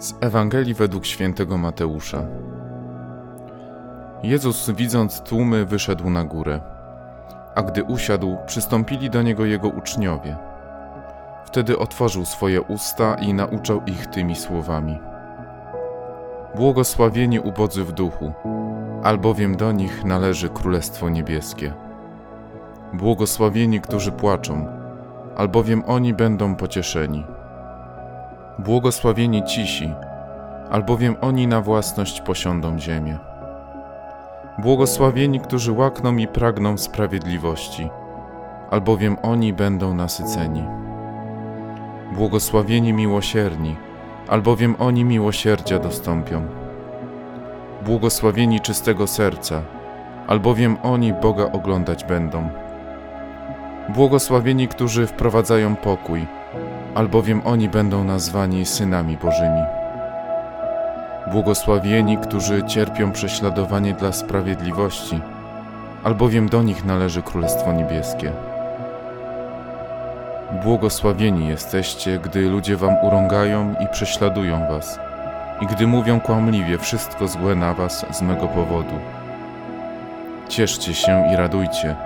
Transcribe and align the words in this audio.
Z 0.00 0.14
Ewangelii 0.20 0.74
według 0.74 1.06
świętego 1.06 1.58
Mateusza. 1.58 2.22
Jezus, 4.22 4.70
widząc 4.70 5.20
tłumy, 5.20 5.66
wyszedł 5.66 6.10
na 6.10 6.24
górę. 6.24 6.60
A 7.54 7.62
gdy 7.62 7.84
usiadł, 7.84 8.36
przystąpili 8.46 9.10
do 9.10 9.22
niego 9.22 9.44
jego 9.44 9.68
uczniowie. 9.68 10.36
Wtedy 11.44 11.78
otworzył 11.78 12.24
swoje 12.24 12.62
usta 12.62 13.14
i 13.14 13.34
nauczał 13.34 13.82
ich 13.86 14.06
tymi 14.06 14.36
słowami: 14.36 14.98
Błogosławieni 16.56 17.40
ubodzy 17.40 17.84
w 17.84 17.92
duchu, 17.92 18.32
albowiem 19.02 19.56
do 19.56 19.72
nich 19.72 20.04
należy 20.04 20.48
Królestwo 20.48 21.08
Niebieskie. 21.08 21.72
Błogosławieni, 22.92 23.80
którzy 23.80 24.12
płaczą, 24.12 24.66
albowiem 25.36 25.82
oni 25.86 26.14
będą 26.14 26.56
pocieszeni. 26.56 27.24
Błogosławieni 28.64 29.44
cisi, 29.44 29.94
albowiem 30.70 31.16
oni 31.20 31.46
na 31.46 31.60
własność 31.60 32.20
posiądą 32.20 32.78
ziemię. 32.78 33.18
Błogosławieni, 34.58 35.40
którzy 35.40 35.72
łakną 35.72 36.16
i 36.16 36.26
pragną 36.28 36.78
sprawiedliwości, 36.78 37.90
albowiem 38.70 39.16
oni 39.22 39.52
będą 39.52 39.94
nasyceni. 39.94 40.64
Błogosławieni 42.12 42.92
miłosierni, 42.92 43.76
albowiem 44.28 44.76
oni 44.78 45.04
miłosierdzia 45.04 45.78
dostąpią. 45.78 46.42
Błogosławieni 47.84 48.60
czystego 48.60 49.06
serca, 49.06 49.62
albowiem 50.26 50.76
oni 50.82 51.12
Boga 51.12 51.52
oglądać 51.52 52.04
będą. 52.04 52.48
Błogosławieni, 53.88 54.68
którzy 54.68 55.06
wprowadzają 55.06 55.76
pokój, 55.76 56.26
albowiem 56.94 57.42
oni 57.44 57.68
będą 57.68 58.04
nazwani 58.04 58.66
synami 58.66 59.16
Bożymi. 59.16 59.62
Błogosławieni, 61.32 62.18
którzy 62.18 62.62
cierpią 62.62 63.12
prześladowanie 63.12 63.94
dla 63.94 64.12
sprawiedliwości, 64.12 65.20
albowiem 66.04 66.48
do 66.48 66.62
nich 66.62 66.84
należy 66.84 67.22
Królestwo 67.22 67.72
Niebieskie. 67.72 68.32
Błogosławieni 70.64 71.48
jesteście, 71.48 72.18
gdy 72.18 72.40
ludzie 72.40 72.76
wam 72.76 72.96
urągają 73.02 73.74
i 73.80 73.88
prześladują 73.88 74.68
was, 74.68 74.98
i 75.60 75.66
gdy 75.66 75.86
mówią 75.86 76.20
kłamliwie 76.20 76.78
wszystko 76.78 77.28
złe 77.28 77.54
na 77.54 77.74
was 77.74 78.06
z 78.10 78.22
mego 78.22 78.48
powodu. 78.48 78.94
Cieszcie 80.48 80.94
się 80.94 81.24
i 81.32 81.36
radujcie, 81.36 81.96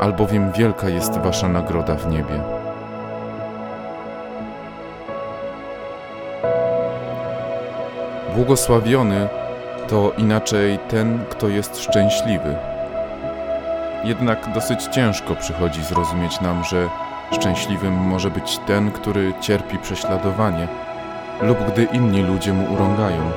albowiem 0.00 0.52
wielka 0.52 0.88
jest 0.88 1.18
wasza 1.18 1.48
nagroda 1.48 1.94
w 1.94 2.10
niebie. 2.10 2.53
Błogosławiony 8.34 9.28
to 9.88 10.12
inaczej 10.18 10.78
ten, 10.88 11.24
kto 11.30 11.48
jest 11.48 11.78
szczęśliwy. 11.78 12.56
Jednak 14.04 14.52
dosyć 14.54 14.84
ciężko 14.84 15.34
przychodzi 15.34 15.84
zrozumieć 15.84 16.40
nam, 16.40 16.64
że 16.64 16.88
szczęśliwym 17.32 17.94
może 17.94 18.30
być 18.30 18.58
ten, 18.66 18.92
który 18.92 19.32
cierpi 19.40 19.78
prześladowanie, 19.78 20.68
lub 21.42 21.58
gdy 21.72 21.84
inni 21.84 22.22
ludzie 22.22 22.52
mu 22.52 22.74
urągają, 22.74 23.30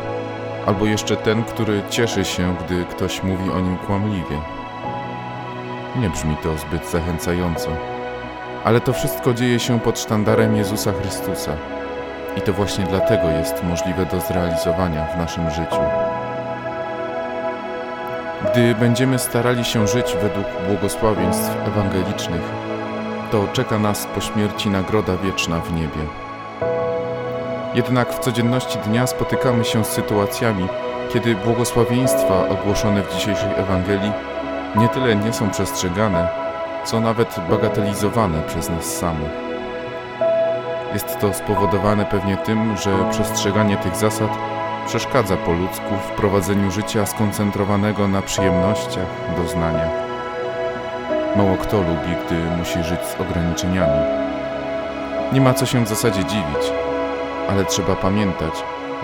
albo 0.65 0.85
jeszcze 0.85 1.15
ten, 1.15 1.43
który 1.43 1.81
cieszy 1.89 2.25
się, 2.25 2.55
gdy 2.65 2.85
ktoś 2.85 3.23
mówi 3.23 3.51
o 3.51 3.59
nim 3.59 3.77
kłamliwie. 3.77 4.37
Nie 5.99 6.09
brzmi 6.09 6.37
to 6.43 6.57
zbyt 6.57 6.91
zachęcająco, 6.91 7.69
ale 8.63 8.81
to 8.81 8.93
wszystko 8.93 9.33
dzieje 9.33 9.59
się 9.59 9.79
pod 9.79 9.99
sztandarem 9.99 10.55
Jezusa 10.55 10.91
Chrystusa 10.91 11.51
i 12.37 12.41
to 12.41 12.53
właśnie 12.53 12.85
dlatego 12.85 13.29
jest 13.29 13.63
możliwe 13.63 14.05
do 14.05 14.21
zrealizowania 14.21 15.05
w 15.05 15.17
naszym 15.17 15.49
życiu. 15.49 15.81
Gdy 18.51 18.75
będziemy 18.75 19.19
starali 19.19 19.65
się 19.65 19.87
żyć 19.87 20.15
według 20.21 20.45
błogosławieństw 20.67 21.55
ewangelicznych, 21.67 22.41
to 23.31 23.47
czeka 23.53 23.79
nas 23.79 24.07
po 24.15 24.21
śmierci 24.21 24.69
nagroda 24.69 25.17
wieczna 25.17 25.59
w 25.59 25.73
niebie. 25.73 26.01
Jednak 27.73 28.13
w 28.13 28.19
codzienności 28.19 28.79
dnia 28.79 29.07
spotykamy 29.07 29.65
się 29.65 29.85
z 29.85 29.87
sytuacjami, 29.87 30.67
kiedy 31.13 31.35
błogosławieństwa 31.35 32.49
ogłoszone 32.49 33.03
w 33.03 33.13
dzisiejszej 33.13 33.51
Ewangelii 33.57 34.11
nie 34.75 34.89
tyle 34.89 35.15
nie 35.15 35.33
są 35.33 35.49
przestrzegane, 35.49 36.27
co 36.85 36.99
nawet 36.99 37.35
bagatelizowane 37.49 38.41
przez 38.41 38.69
nas 38.69 38.85
samych. 38.85 39.46
Jest 40.97 41.19
to 41.19 41.33
spowodowane 41.33 42.05
pewnie 42.05 42.37
tym, 42.37 42.77
że 42.77 43.09
przestrzeganie 43.11 43.77
tych 43.77 43.95
zasad 43.95 44.29
przeszkadza 44.87 45.37
po 45.37 45.51
ludzku 45.51 45.95
w 46.07 46.11
prowadzeniu 46.11 46.71
życia 46.71 47.05
skoncentrowanego 47.05 48.07
na 48.07 48.21
przyjemnościach, 48.21 49.05
doznaniach. 49.37 49.89
Mało 51.35 51.57
kto 51.57 51.77
lubi, 51.77 52.15
gdy 52.25 52.35
musi 52.57 52.83
żyć 52.83 52.99
z 53.01 53.21
ograniczeniami. 53.21 53.99
Nie 55.33 55.41
ma 55.41 55.53
co 55.53 55.65
się 55.65 55.85
w 55.85 55.87
zasadzie 55.87 56.25
dziwić, 56.25 56.71
ale 57.49 57.65
trzeba 57.65 57.95
pamiętać, 57.95 58.53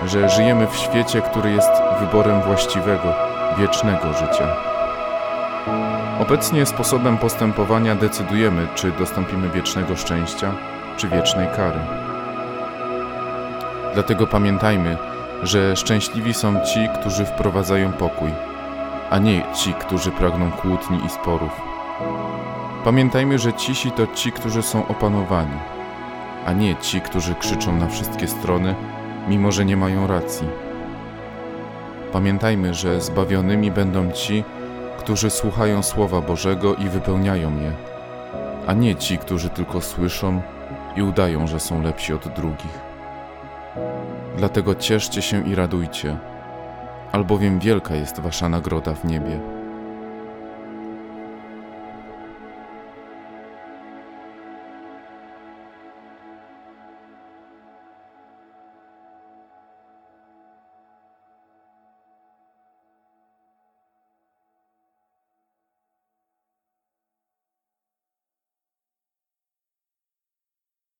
że 0.06 0.28
żyjemy 0.28 0.66
w 0.66 0.76
świecie, 0.76 1.22
który 1.22 1.50
jest 1.50 1.72
wyborem 2.00 2.42
właściwego, 2.42 3.14
wiecznego 3.58 4.12
życia. 4.12 4.56
Obecnie 6.20 6.66
sposobem 6.66 7.18
postępowania 7.18 7.94
decydujemy, 7.94 8.68
czy 8.74 8.92
dostąpimy 8.92 9.48
wiecznego 9.48 9.96
szczęścia, 9.96 10.54
czy 10.96 11.08
wiecznej 11.08 11.48
kary. 11.56 11.80
Dlatego 13.94 14.26
pamiętajmy, 14.26 14.96
że 15.42 15.76
szczęśliwi 15.76 16.34
są 16.34 16.60
ci, 16.60 16.88
którzy 17.00 17.24
wprowadzają 17.24 17.92
pokój, 17.92 18.30
a 19.10 19.18
nie 19.18 19.42
ci, 19.54 19.74
którzy 19.74 20.10
pragną 20.10 20.50
kłótni 20.50 21.04
i 21.06 21.08
sporów. 21.08 21.60
Pamiętajmy, 22.84 23.38
że 23.38 23.52
cisi 23.52 23.90
to 23.90 24.06
ci, 24.06 24.32
którzy 24.32 24.62
są 24.62 24.88
opanowani, 24.88 25.58
a 26.46 26.52
nie 26.52 26.76
ci, 26.76 27.00
którzy 27.00 27.34
krzyczą 27.34 27.76
na 27.76 27.88
wszystkie 27.88 28.28
strony, 28.28 28.74
mimo 29.28 29.52
że 29.52 29.64
nie 29.64 29.76
mają 29.76 30.06
racji. 30.06 30.48
Pamiętajmy, 32.12 32.74
że 32.74 33.00
zbawionymi 33.00 33.70
będą 33.70 34.12
ci, 34.12 34.44
którzy 34.98 35.30
słuchają 35.30 35.82
Słowa 35.82 36.20
Bożego 36.20 36.74
i 36.74 36.88
wypełniają 36.88 37.60
je, 37.60 37.72
a 38.66 38.72
nie 38.72 38.96
ci, 38.96 39.18
którzy 39.18 39.48
tylko 39.48 39.80
słyszą 39.80 40.42
i 40.96 41.02
udają, 41.02 41.46
że 41.46 41.60
są 41.60 41.82
lepsi 41.82 42.12
od 42.12 42.28
drugich. 42.28 42.80
Dlatego 44.36 44.74
cieszcie 44.74 45.22
się 45.22 45.48
i 45.48 45.54
radujcie, 45.54 46.16
albowiem 47.12 47.58
wielka 47.58 47.94
jest 47.94 48.20
wasza 48.20 48.48
nagroda 48.48 48.94
w 48.94 49.04
niebie. 49.04 49.63